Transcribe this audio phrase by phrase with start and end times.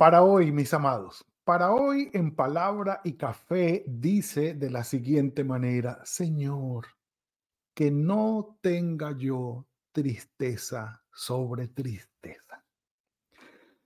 [0.00, 6.00] Para hoy, mis amados, para hoy en palabra y café dice de la siguiente manera,
[6.04, 6.86] Señor,
[7.74, 12.64] que no tenga yo tristeza sobre tristeza.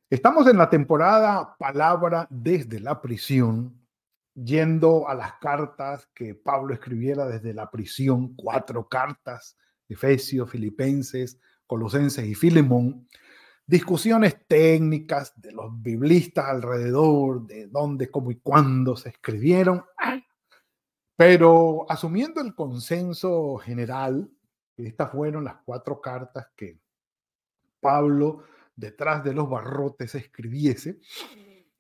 [0.09, 3.85] Estamos en la temporada Palabra desde la prisión,
[4.35, 9.59] yendo a las cartas que Pablo escribiera desde la prisión, cuatro cartas,
[9.89, 13.09] Efesios, Filipenses, Colosenses y Filemón
[13.67, 19.85] discusiones técnicas de los biblistas alrededor de dónde, cómo y cuándo se escribieron,
[21.17, 24.31] pero asumiendo el consenso general,
[24.77, 26.79] estas fueron las cuatro cartas que
[27.81, 28.45] Pablo
[28.75, 30.99] detrás de los barrotes escribiese,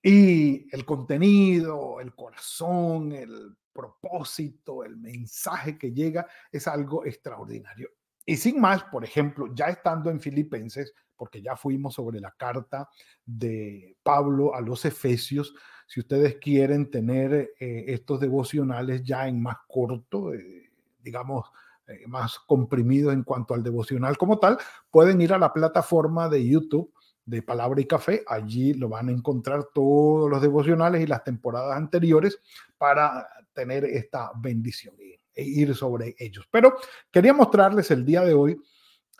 [0.02, 7.90] y el contenido, el corazón, el propósito, el mensaje que llega es algo extraordinario.
[8.26, 12.88] Y sin más, por ejemplo, ya estando en Filipenses, porque ya fuimos sobre la carta
[13.24, 15.54] de Pablo a los Efesios,
[15.86, 20.70] si ustedes quieren tener eh, estos devocionales ya en más corto, eh,
[21.02, 21.46] digamos,
[21.86, 24.58] eh, más comprimidos en cuanto al devocional como tal,
[24.90, 26.92] pueden ir a la plataforma de YouTube
[27.26, 28.22] de Palabra y Café.
[28.26, 32.40] Allí lo van a encontrar todos los devocionales y las temporadas anteriores
[32.78, 34.96] para tener esta bendición
[35.36, 36.46] ir sobre ellos.
[36.50, 36.76] Pero
[37.10, 38.60] quería mostrarles el día de hoy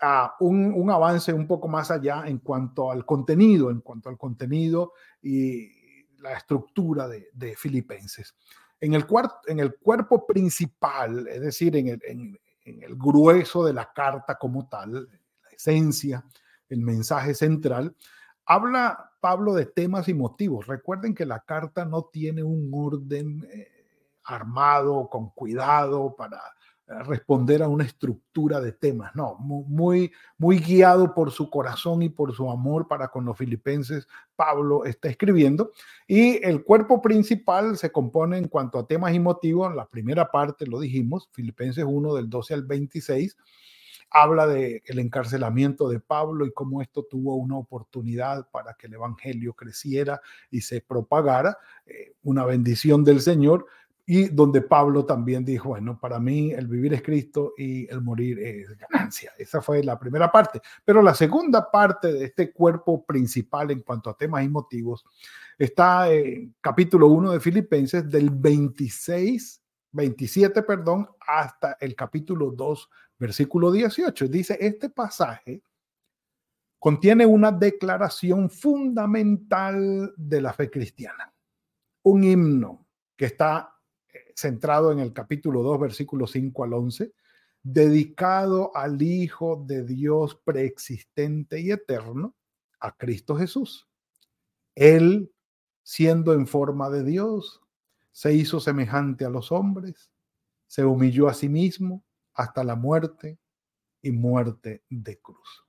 [0.00, 4.92] a un, avance un poco más allá en cuanto al contenido, en cuanto al contenido
[5.22, 5.70] y
[6.18, 8.34] la estructura de, Filipenses.
[8.80, 9.06] En el,
[9.46, 12.00] en el cuerpo principal, es decir, en el,
[12.64, 16.24] en el grueso de la carta como tal, la esencia,
[16.69, 17.94] el mensaje central,
[18.47, 20.66] habla Pablo de temas y motivos.
[20.66, 23.69] Recuerden que la carta no tiene un orden eh,
[24.24, 26.38] armado, con cuidado, para
[26.86, 32.10] eh, responder a una estructura de temas, no, muy, muy guiado por su corazón y
[32.10, 35.72] por su amor para con los filipenses, Pablo está escribiendo.
[36.06, 40.66] Y el cuerpo principal se compone en cuanto a temas y motivos, la primera parte
[40.66, 43.36] lo dijimos, Filipenses 1 del 12 al 26,
[44.10, 48.94] habla de el encarcelamiento de Pablo y cómo esto tuvo una oportunidad para que el
[48.94, 50.20] evangelio creciera
[50.50, 51.56] y se propagara,
[51.86, 53.66] eh, una bendición del Señor
[54.06, 58.38] y donde Pablo también dijo, bueno, para mí el vivir es Cristo y el morir
[58.38, 59.32] es ganancia.
[59.38, 60.60] Esa fue la primera parte.
[60.84, 65.06] Pero la segunda parte de este cuerpo principal en cuanto a temas y motivos
[65.59, 73.72] está en capítulo 1 de Filipenses del 26, 27, perdón, hasta el capítulo 2, versículo
[73.72, 74.28] 18.
[74.28, 75.62] Dice, este pasaje
[76.78, 81.32] contiene una declaración fundamental de la fe cristiana,
[82.03, 82.86] un himno
[83.16, 83.73] que está
[84.34, 87.12] centrado en el capítulo 2, versículo 5 al 11,
[87.62, 92.34] dedicado al Hijo de Dios preexistente y eterno,
[92.81, 93.89] a Cristo Jesús.
[94.75, 95.33] Él,
[95.83, 97.62] siendo en forma de Dios,
[98.12, 100.11] se hizo semejante a los hombres,
[100.66, 103.39] se humilló a sí mismo hasta la muerte
[104.03, 105.65] y muerte de cruz.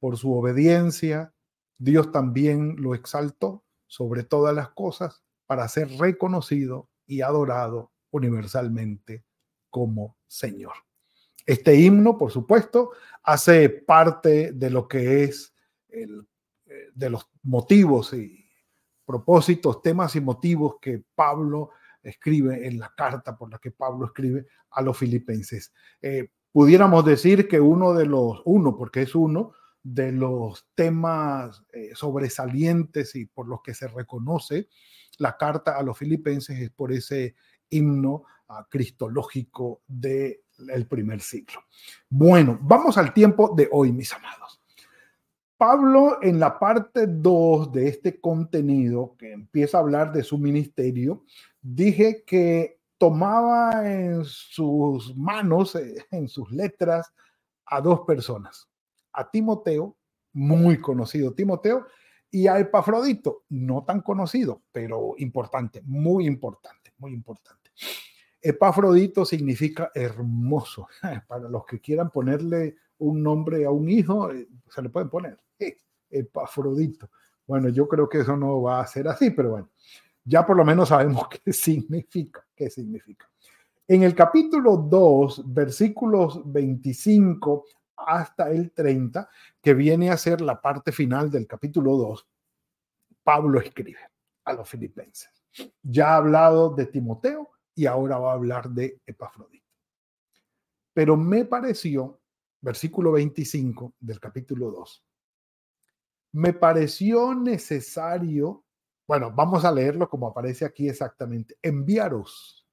[0.00, 1.32] Por su obediencia,
[1.78, 9.24] Dios también lo exaltó sobre todas las cosas para ser reconocido y adorado universalmente
[9.70, 10.74] como Señor.
[11.46, 12.92] Este himno, por supuesto,
[13.22, 15.54] hace parte de lo que es
[15.88, 16.26] el,
[16.66, 18.44] eh, de los motivos y
[19.04, 21.70] propósitos, temas y motivos que Pablo
[22.02, 25.72] escribe en la carta por la que Pablo escribe a los filipenses.
[26.02, 29.52] Eh, pudiéramos decir que uno de los, uno, porque es uno
[29.82, 34.68] de los temas eh, sobresalientes y por los que se reconoce
[35.18, 37.34] la carta a los filipenses es por ese
[37.70, 41.64] himno uh, cristológico del primer siglo.
[42.08, 44.60] Bueno, vamos al tiempo de hoy, mis amados.
[45.56, 51.24] Pablo en la parte 2 de este contenido que empieza a hablar de su ministerio,
[51.60, 57.12] dije que tomaba en sus manos, eh, en sus letras,
[57.66, 58.68] a dos personas,
[59.12, 59.96] a Timoteo,
[60.32, 61.86] muy conocido Timoteo,
[62.30, 67.70] y a Epafrodito, no tan conocido, pero importante, muy importante, muy importante.
[68.40, 70.88] Epafrodito significa hermoso.
[71.28, 75.38] Para los que quieran ponerle un nombre a un hijo, eh, se le pueden poner.
[76.10, 77.10] Epafrodito.
[77.46, 79.70] Bueno, yo creo que eso no va a ser así, pero bueno,
[80.24, 83.28] ya por lo menos sabemos qué significa, qué significa.
[83.86, 87.64] En el capítulo 2, versículos 25
[88.06, 89.28] hasta el 30,
[89.60, 92.28] que viene a ser la parte final del capítulo 2,
[93.22, 94.00] Pablo escribe
[94.44, 95.30] a los filipenses.
[95.82, 99.66] Ya ha hablado de Timoteo y ahora va a hablar de Epafrodito.
[100.94, 102.20] Pero me pareció,
[102.60, 105.04] versículo 25 del capítulo 2,
[106.32, 108.64] me pareció necesario,
[109.06, 112.66] bueno, vamos a leerlo como aparece aquí exactamente, enviaros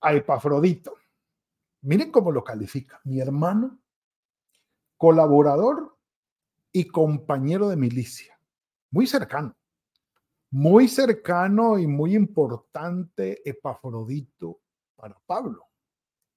[0.00, 0.94] a Epafrodito.
[1.82, 3.81] Miren cómo lo califica, mi hermano,
[5.02, 5.98] colaborador
[6.70, 8.38] y compañero de milicia,
[8.92, 9.56] muy cercano,
[10.48, 14.60] muy cercano y muy importante Epafrodito
[14.94, 15.66] para Pablo,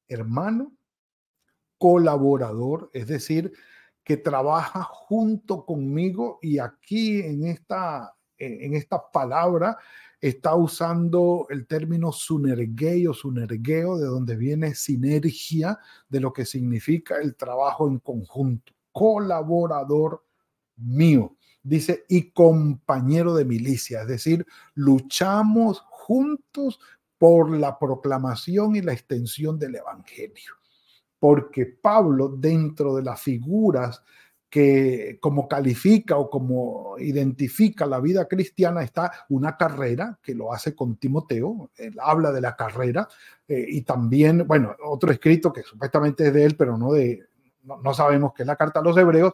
[0.07, 0.75] hermano,
[1.77, 3.53] colaborador, es decir,
[4.03, 9.77] que trabaja junto conmigo y aquí en esta, en esta palabra
[10.21, 15.79] está usando el término sunergeo, sunergeo, de donde viene sinergia,
[16.09, 20.23] de lo que significa el trabajo en conjunto, colaborador
[20.77, 26.79] mío, dice, y compañero de milicia, es decir, luchamos juntos
[27.17, 30.53] por la proclamación y la extensión del Evangelio.
[31.19, 34.03] Porque Pablo dentro de las figuras
[34.49, 40.75] que como califica o como identifica la vida cristiana está una carrera que lo hace
[40.75, 43.07] con Timoteo, él habla de la carrera
[43.47, 47.23] eh, y también, bueno, otro escrito que supuestamente es de él, pero no de,
[47.63, 49.33] no, sabemos qué es la carta a los hebreos,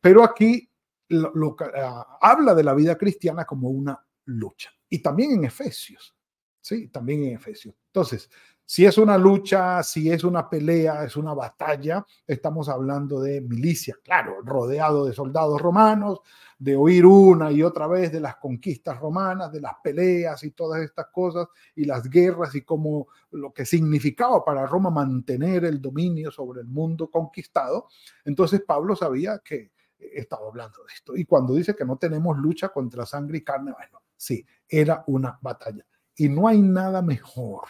[0.00, 0.68] pero aquí
[1.08, 4.70] lo, ah, habla de la vida cristiana como una lucha.
[4.88, 6.16] Y también en Efesios,
[6.60, 7.74] sí, también en Efesios.
[7.88, 8.30] Entonces,
[8.68, 13.96] si es una lucha, si es una pelea, es una batalla, estamos hablando de milicia,
[14.02, 16.18] claro, rodeado de soldados romanos,
[16.58, 20.82] de oír una y otra vez de las conquistas romanas, de las peleas y todas
[20.82, 21.46] estas cosas,
[21.76, 26.66] y las guerras y cómo lo que significaba para Roma mantener el dominio sobre el
[26.66, 27.86] mundo conquistado.
[28.24, 31.16] Entonces Pablo sabía que estaba hablando de esto.
[31.16, 35.38] Y cuando dice que no tenemos lucha contra sangre y carne, bueno, sí, era una
[35.40, 35.86] batalla.
[36.16, 37.68] Y no hay nada mejor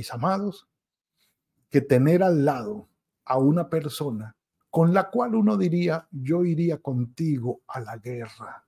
[0.00, 0.66] mis amados,
[1.68, 2.88] que tener al lado
[3.26, 4.34] a una persona
[4.70, 8.64] con la cual uno diría, yo iría contigo a la guerra.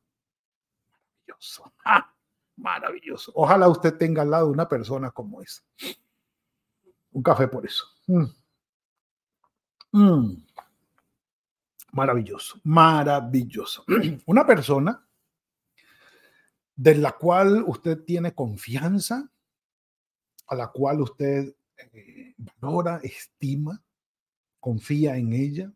[0.91, 1.73] Maravilloso.
[1.87, 2.15] ¡Ah!
[2.57, 3.33] Maravilloso.
[3.35, 5.63] Ojalá usted tenga al lado una persona como esa.
[7.13, 7.87] Un café por eso.
[8.07, 8.27] Mm.
[9.93, 10.45] Mm.
[11.93, 13.87] Maravilloso, maravilloso.
[14.27, 15.03] Una persona
[16.77, 19.31] de la cual usted tiene confianza,
[20.47, 21.55] a la cual usted
[21.93, 23.83] eh, valora, estima,
[24.61, 25.73] confía en ella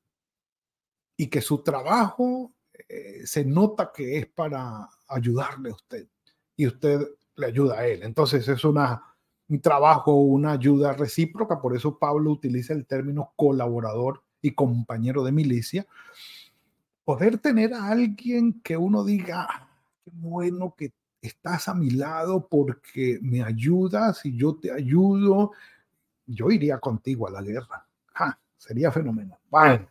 [1.16, 2.52] y que su trabajo
[2.88, 6.06] eh, se nota que es para ayudarle a usted
[6.56, 7.00] y usted
[7.36, 8.02] le ayuda a él.
[8.02, 9.02] Entonces es una,
[9.48, 15.32] un trabajo, una ayuda recíproca, por eso Pablo utiliza el término colaborador y compañero de
[15.32, 15.86] milicia.
[17.04, 19.68] Poder tener a alguien que uno diga, ah,
[20.04, 25.52] qué bueno que estás a mi lado porque me ayudas y yo te ayudo,
[26.26, 27.86] yo iría contigo a la guerra.
[28.56, 29.38] sería fenomenal.
[29.48, 29.86] Bueno,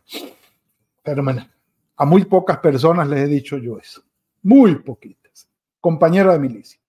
[1.02, 1.50] fenomenal.
[1.96, 4.02] A muy pocas personas les he dicho yo eso.
[4.42, 5.48] Muy poquitas.
[5.80, 6.80] Compañero de milicia.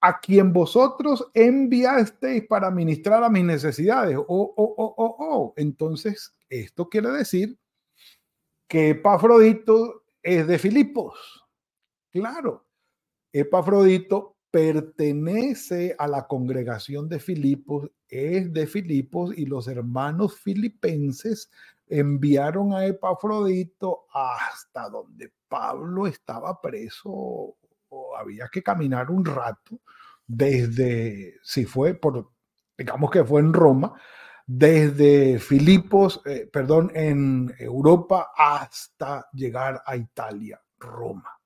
[0.00, 4.16] A quien vosotros enviasteis para ministrar a mis necesidades.
[4.16, 5.54] Oh, oh, oh, oh, oh.
[5.56, 7.58] Entonces, esto quiere decir
[8.68, 11.44] que Epafrodito es de Filipos.
[12.10, 12.67] Claro,
[13.40, 21.50] Epafrodito pertenece a la congregación de Filipos, es de Filipos y los hermanos filipenses
[21.86, 27.56] enviaron a Epafrodito hasta donde Pablo estaba preso
[28.18, 29.80] había que caminar un rato
[30.26, 32.30] desde, si fue por,
[32.76, 33.94] digamos que fue en Roma,
[34.46, 41.38] desde Filipos, eh, perdón, en Europa hasta llegar a Italia, Roma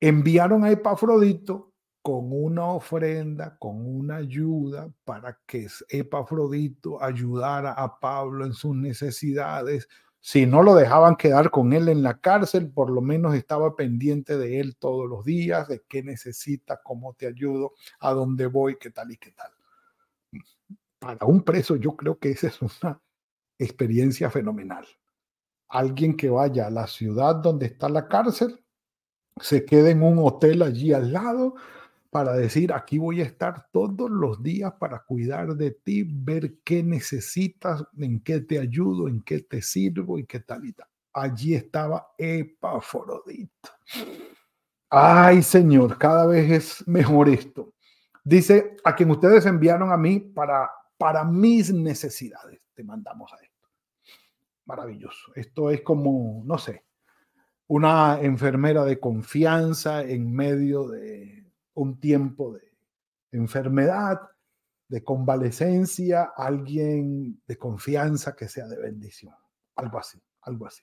[0.00, 1.72] enviaron a Epafrodito
[2.02, 9.88] con una ofrenda, con una ayuda para que Epafrodito ayudara a Pablo en sus necesidades.
[10.20, 14.38] Si no lo dejaban quedar con él en la cárcel, por lo menos estaba pendiente
[14.38, 18.90] de él todos los días, de qué necesita, cómo te ayudo, a dónde voy, qué
[18.90, 19.50] tal y qué tal.
[20.98, 23.00] Para un preso yo creo que esa es una
[23.58, 24.86] experiencia fenomenal.
[25.68, 28.64] Alguien que vaya a la ciudad donde está la cárcel
[29.40, 31.54] se quede en un hotel allí al lado
[32.10, 36.82] para decir, aquí voy a estar todos los días para cuidar de ti, ver qué
[36.82, 40.74] necesitas, en qué te ayudo, en qué te sirvo y qué tal y
[41.12, 43.70] allí estaba Epafrodito.
[44.88, 47.74] Ay, Señor, cada vez es mejor esto.
[48.24, 53.68] Dice, a quien ustedes enviaron a mí para, para mis necesidades, te mandamos a esto.
[54.64, 55.32] Maravilloso.
[55.34, 56.85] Esto es como, no sé,
[57.68, 62.72] una enfermera de confianza en medio de un tiempo de
[63.32, 64.20] enfermedad,
[64.88, 69.34] de convalecencia, alguien de confianza que sea de bendición.
[69.74, 70.82] Algo así, algo así.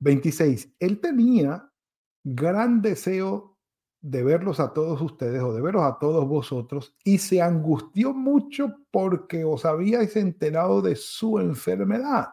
[0.00, 0.74] 26.
[0.78, 1.70] Él tenía
[2.22, 3.58] gran deseo
[4.00, 8.76] de verlos a todos ustedes o de veros a todos vosotros y se angustió mucho
[8.92, 12.28] porque os habíais enterado de su enfermedad.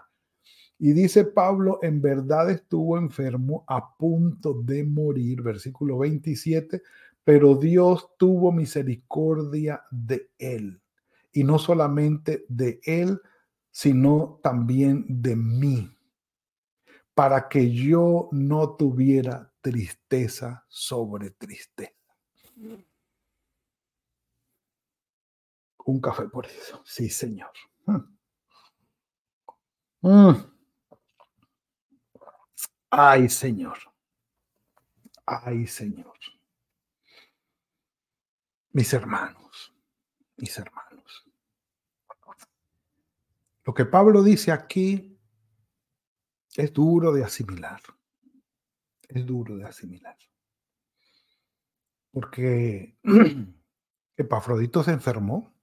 [0.78, 6.82] Y dice Pablo, en verdad estuvo enfermo a punto de morir, versículo 27,
[7.24, 10.82] pero Dios tuvo misericordia de él.
[11.32, 13.20] Y no solamente de él,
[13.72, 15.92] sino también de mí
[17.14, 21.94] para que yo no tuviera tristeza sobre tristeza.
[25.86, 27.52] Un café por eso, sí, Señor.
[30.02, 30.55] Mm.
[32.90, 33.78] Ay, Señor.
[35.26, 36.18] Ay, Señor.
[38.72, 39.74] Mis hermanos,
[40.38, 41.26] mis hermanos.
[43.64, 45.18] Lo que Pablo dice aquí
[46.56, 47.82] es duro de asimilar.
[49.08, 50.18] Es duro de asimilar.
[52.12, 52.98] Porque
[54.18, 55.54] Epafrodito se enfermó.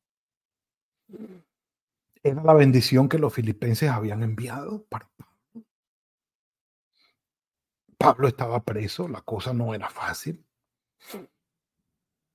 [2.22, 5.31] Era la bendición que los filipenses habían enviado para Pablo.
[8.02, 10.44] Pablo estaba preso, la cosa no era fácil.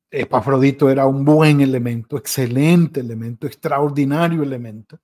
[0.10, 4.98] Epafrodito era un buen elemento, excelente elemento, extraordinario elemento.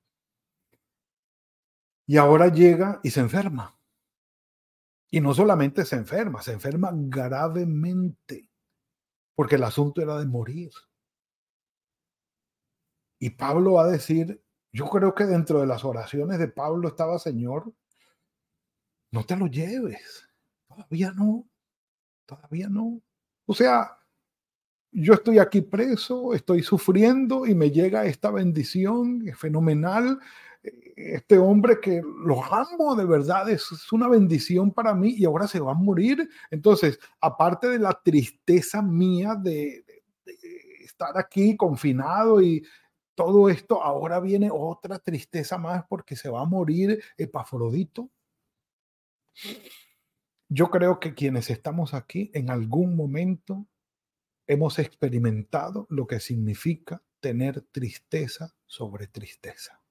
[2.07, 3.77] Y ahora llega y se enferma.
[5.11, 8.49] Y no solamente se enferma, se enferma gravemente,
[9.35, 10.71] porque el asunto era de morir.
[13.19, 14.41] Y Pablo va a decir,
[14.71, 17.73] yo creo que dentro de las oraciones de Pablo estaba, Señor,
[19.11, 20.29] no te lo lleves.
[20.75, 21.47] Todavía no,
[22.25, 23.01] todavía no.
[23.45, 23.97] O sea,
[24.91, 30.19] yo estoy aquí preso, estoy sufriendo y me llega esta bendición fenomenal
[30.95, 35.59] este hombre que lo amo de verdad, es, una bendición para mí y ahora se
[35.59, 36.29] va a morir.
[36.51, 39.85] Entonces, aparte de la tristeza mía de,
[40.79, 42.65] estar aquí confinado y
[43.15, 48.09] todo esto, ahora viene otra tristeza más porque se va a morir Epafrodito.
[50.53, 53.65] Yo creo que quienes estamos aquí en algún momento
[54.45, 59.83] hemos experimentado lo que significa tener tristeza sobre tristeza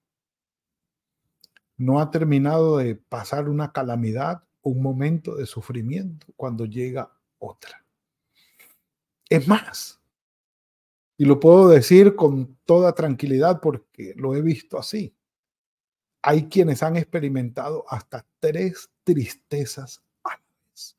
[1.83, 7.85] no ha terminado de pasar una calamidad, un momento de sufrimiento cuando llega otra.
[9.29, 10.01] Es más,
[11.17, 15.17] y lo puedo decir con toda tranquilidad porque lo he visto así.
[16.23, 20.97] Hay quienes han experimentado hasta tres tristezas a la vez.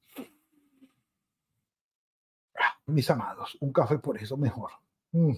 [2.59, 4.71] Ah, mis amados, un café por eso mejor.
[5.11, 5.33] Mm.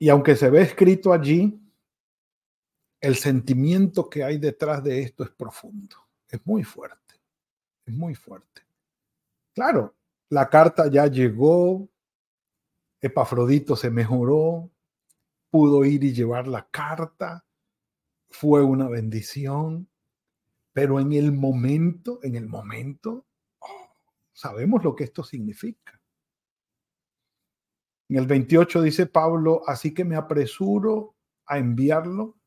[0.00, 1.60] Y aunque se ve escrito allí,
[3.00, 5.96] el sentimiento que hay detrás de esto es profundo,
[6.28, 7.14] es muy fuerte,
[7.84, 8.62] es muy fuerte.
[9.54, 9.94] Claro,
[10.28, 11.88] la carta ya llegó,
[13.00, 14.70] Epafrodito se mejoró,
[15.50, 17.44] pudo ir y llevar la carta,
[18.28, 19.88] fue una bendición,
[20.78, 23.26] pero en el momento, en el momento,
[23.58, 23.96] oh,
[24.32, 26.00] sabemos lo que esto significa.
[28.08, 31.16] En el 28 dice Pablo, así que me apresuro
[31.46, 32.38] a enviarlo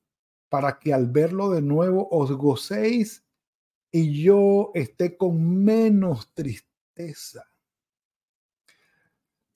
[0.48, 3.26] para que al verlo de nuevo os gocéis
[3.92, 7.52] y yo esté con menos tristeza.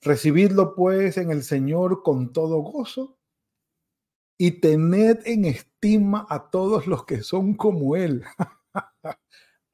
[0.02, 3.18] Recibidlo pues en el Señor con todo gozo
[4.36, 8.22] y tened en estima a todos los que son como Él.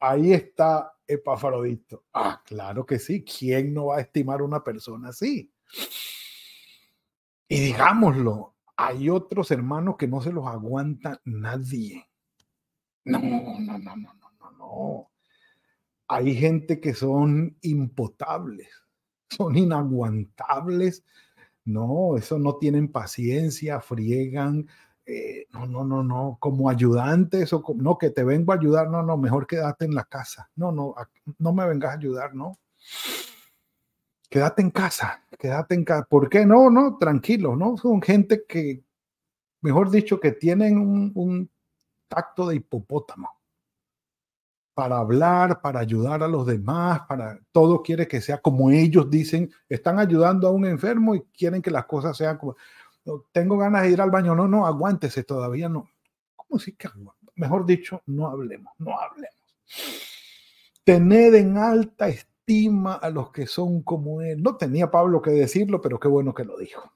[0.00, 2.04] Ahí está Epafrodito.
[2.12, 3.24] Ah, claro que sí.
[3.24, 5.52] ¿Quién no va a estimar una persona así?
[7.48, 12.08] Y digámoslo, hay otros hermanos que no se los aguanta nadie.
[13.04, 15.10] No, no, no, no, no, no, no.
[16.08, 18.68] Hay gente que son impotables,
[19.30, 21.04] son inaguantables.
[21.64, 24.68] No, eso no tienen paciencia, friegan.
[25.04, 29.02] Eh, no, no, no, no, como ayudantes o no, que te vengo a ayudar, no,
[29.02, 30.48] no, mejor quédate en la casa.
[30.54, 30.94] No, no,
[31.38, 32.58] no me vengas a ayudar, no
[34.28, 36.06] quédate en casa, quédate en casa.
[36.08, 36.70] ¿Por qué no?
[36.70, 37.76] No, tranquilo, ¿no?
[37.76, 38.82] Son gente que
[39.62, 40.76] mejor dicho, que tienen
[41.14, 41.50] un,
[42.08, 43.30] tacto de hipopótamo
[44.74, 49.50] para hablar, para ayudar a los demás, para todo quiere que sea como ellos dicen,
[49.66, 52.56] están ayudando a un enfermo y quieren que las cosas sean como,
[53.32, 55.90] tengo ganas de ir al baño, no, no, aguántese, todavía no.
[56.36, 56.88] ¿Cómo si que
[57.34, 59.36] Mejor dicho, no hablemos, no hablemos.
[60.84, 64.42] Tened en alta estima a los que son como él.
[64.42, 66.92] No tenía Pablo que decirlo, pero qué bueno que lo dijo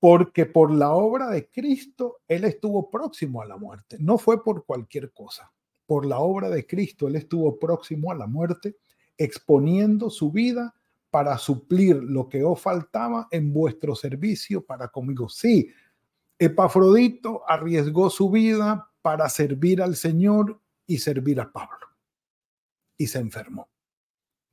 [0.00, 3.96] porque por la obra de Cristo Él estuvo próximo a la muerte.
[3.98, 5.52] No fue por cualquier cosa.
[5.86, 8.76] Por la obra de Cristo Él estuvo próximo a la muerte,
[9.16, 10.74] exponiendo su vida
[11.10, 15.28] para suplir lo que os faltaba en vuestro servicio para conmigo.
[15.28, 15.70] Sí,
[16.38, 21.86] Epafrodito arriesgó su vida para servir al Señor y servir a Pablo.
[22.96, 23.68] Y se enfermó.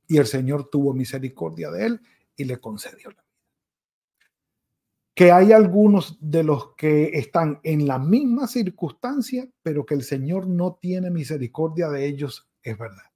[0.08, 2.00] Y el Señor tuvo misericordia de él
[2.36, 3.26] y le concedió la
[5.16, 10.46] que hay algunos de los que están en la misma circunstancia, pero que el Señor
[10.46, 13.10] no tiene misericordia de ellos, es verdad.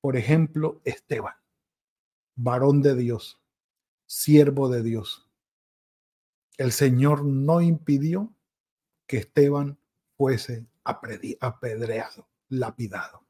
[0.00, 1.34] Por ejemplo, Esteban,
[2.36, 3.42] varón de Dios,
[4.06, 5.28] siervo de Dios.
[6.58, 8.32] El Señor no impidió
[9.06, 9.78] que Esteban
[10.16, 13.26] fuese apedreado, lapidado.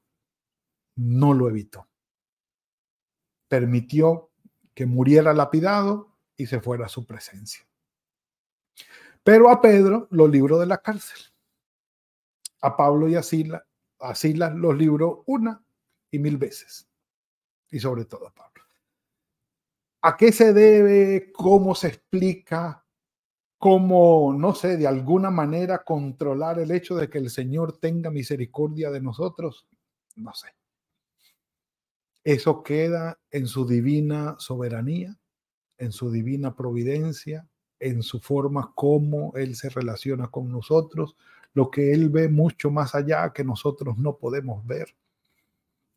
[0.97, 1.89] No lo evitó.
[3.49, 4.31] Permitió
[4.75, 7.67] que muriera lapidado y se fuera a su presencia.
[9.23, 11.19] Pero a Pedro lo libró de la cárcel.
[12.61, 13.63] A Pablo y a Silas,
[13.99, 15.65] a Silas los libró una
[16.11, 16.89] y mil veces.
[17.71, 18.56] Y sobre todo a Pablo.
[20.07, 21.33] ¿A qué se debe?
[21.33, 22.87] ¿Cómo se explica?
[23.59, 28.93] ¿Cómo, no sé, de alguna manera controlar el hecho de que el Señor tenga misericordia
[28.93, 29.67] de nosotros?
[30.15, 30.55] No sé.
[32.23, 35.19] Eso queda en su divina soberanía,
[35.77, 37.49] en su divina providencia,
[37.81, 41.17] en su forma como Él se relaciona con nosotros,
[41.53, 44.95] lo que Él ve mucho más allá que nosotros no podemos ver.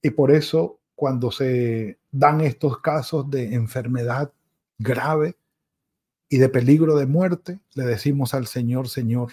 [0.01, 4.33] Y por eso cuando se dan estos casos de enfermedad
[4.77, 5.37] grave
[6.27, 9.31] y de peligro de muerte, le decimos al Señor, Señor,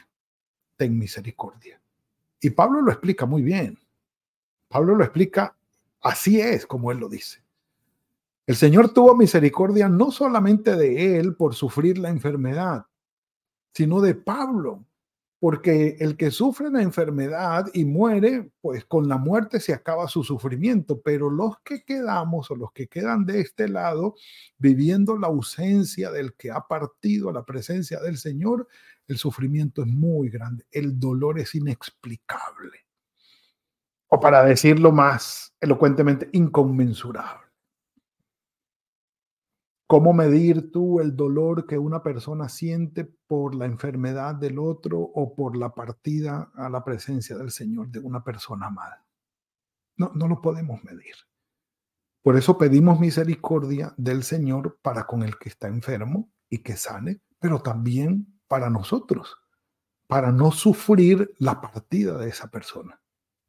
[0.76, 1.82] ten misericordia.
[2.40, 3.80] Y Pablo lo explica muy bien.
[4.68, 5.56] Pablo lo explica,
[6.02, 7.42] así es como Él lo dice.
[8.46, 12.86] El Señor tuvo misericordia no solamente de él por sufrir la enfermedad,
[13.74, 14.84] sino de Pablo,
[15.38, 20.24] porque el que sufre la enfermedad y muere, pues con la muerte se acaba su
[20.24, 24.14] sufrimiento, pero los que quedamos o los que quedan de este lado,
[24.56, 28.66] viviendo la ausencia del que ha partido a la presencia del Señor,
[29.08, 32.86] el sufrimiento es muy grande, el dolor es inexplicable,
[34.08, 37.45] o para decirlo más elocuentemente, inconmensurable.
[39.88, 45.36] ¿Cómo medir tú el dolor que una persona siente por la enfermedad del otro o
[45.36, 49.06] por la partida a la presencia del Señor de una persona amada?
[49.96, 51.14] No, no lo podemos medir.
[52.20, 57.20] Por eso pedimos misericordia del Señor para con el que está enfermo y que sane,
[57.38, 59.36] pero también para nosotros,
[60.08, 63.00] para no sufrir la partida de esa persona.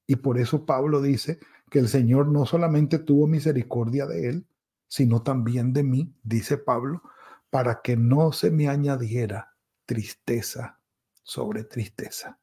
[0.05, 1.39] Y por eso Pablo dice
[1.71, 4.47] que el Señor no solamente tuvo misericordia de él,
[4.87, 7.01] sino también de mí, dice Pablo,
[7.49, 9.53] para que no se me añadiera
[9.85, 10.79] tristeza
[11.23, 12.39] sobre tristeza.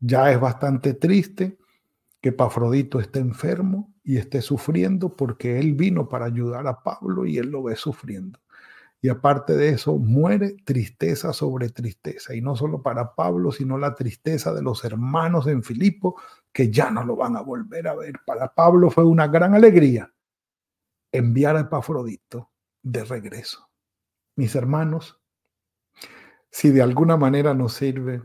[0.00, 1.58] Ya es bastante triste
[2.20, 7.38] que Pafrodito esté enfermo y esté sufriendo porque él vino para ayudar a Pablo y
[7.38, 8.38] él lo ve sufriendo.
[9.00, 12.36] Y aparte de eso, muere tristeza sobre tristeza.
[12.36, 16.20] Y no solo para Pablo, sino la tristeza de los hermanos en Filipo,
[16.52, 18.20] que ya no lo van a volver a ver.
[18.24, 20.12] Para Pablo fue una gran alegría
[21.12, 22.50] enviar a Epafrodito
[22.82, 23.68] de regreso.
[24.34, 25.20] Mis hermanos,
[26.50, 28.22] si de alguna manera nos sirve,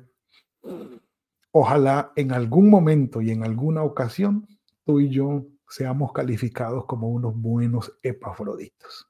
[1.52, 4.48] ojalá en algún momento y en alguna ocasión
[4.86, 9.10] tú y yo seamos calificados como unos buenos epafroditos.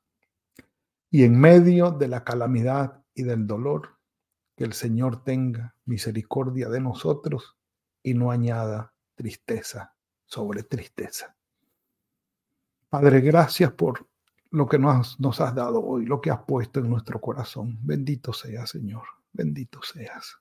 [1.10, 3.98] Y en medio de la calamidad y del dolor,
[4.56, 7.58] que el Señor tenga misericordia de nosotros
[8.02, 11.37] y no añada tristeza sobre tristeza.
[12.90, 14.08] Padre, gracias por
[14.52, 17.78] lo que nos, has dado hoy, lo que has puesto en nuestro corazón.
[17.82, 19.04] Bendito seas, Señor.
[19.34, 20.38] Bendito seas.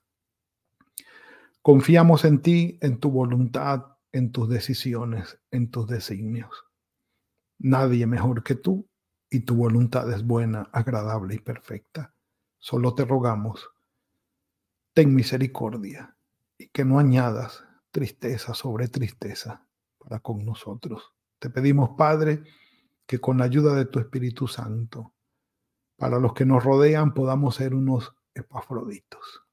[1.61, 6.65] Confiamos en ti, en tu voluntad, en tus decisiones, en tus designios.
[7.59, 8.87] Nadie mejor que tú
[9.29, 12.13] y tu voluntad es buena, agradable y perfecta.
[12.59, 13.69] Solo te rogamos,
[14.93, 16.15] ten misericordia
[16.57, 21.16] y que no añadas tristeza sobre tristeza para con nosotros.
[21.39, 22.43] Te pedimos, Padre,
[23.05, 25.13] que con la ayuda de tu Espíritu Santo,
[25.95, 29.43] para los que nos rodean podamos ser unos epafroditos,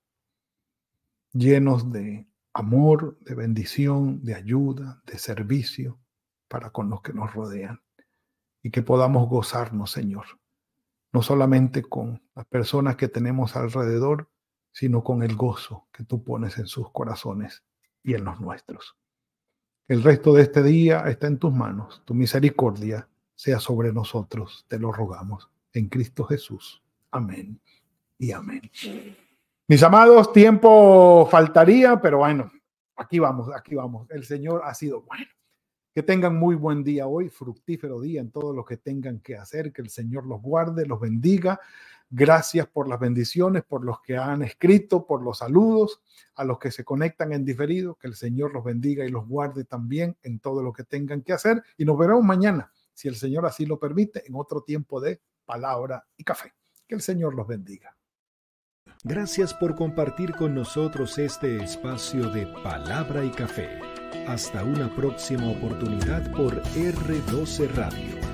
[1.33, 6.01] llenos de amor, de bendición, de ayuda, de servicio
[6.49, 7.83] para con los que nos rodean.
[8.62, 10.25] Y que podamos gozarnos, Señor,
[11.12, 14.31] no solamente con las personas que tenemos alrededor,
[14.73, 17.62] sino con el gozo que tú pones en sus corazones
[18.03, 18.97] y en los nuestros.
[19.87, 22.03] El resto de este día está en tus manos.
[22.07, 25.51] Tu misericordia sea sobre nosotros, te lo rogamos.
[25.75, 26.83] En Cristo Jesús.
[27.11, 27.61] Amén
[28.18, 28.62] y amén.
[29.68, 32.51] Mis amados, tiempo faltaría, pero bueno,
[32.97, 34.09] aquí vamos, aquí vamos.
[34.11, 35.27] El Señor ha sido bueno.
[35.94, 39.73] Que tengan muy buen día hoy, fructífero día en todo lo que tengan que hacer,
[39.73, 41.61] que el Señor los guarde, los bendiga.
[42.11, 46.01] Gracias por las bendiciones, por los que han escrito, por los saludos,
[46.37, 49.64] a los que se conectan en diferido, que el Señor los bendiga y los guarde
[49.64, 51.62] también en todo lo que tengan que hacer.
[51.77, 56.07] Y nos veremos mañana, si el Señor así lo permite, en otro tiempo de palabra
[56.17, 56.55] y café.
[56.87, 57.97] Que el Señor los bendiga.
[59.03, 63.81] Gracias por compartir con nosotros este espacio de palabra y café.
[64.27, 68.34] Hasta una próxima oportunidad por R12 Radio.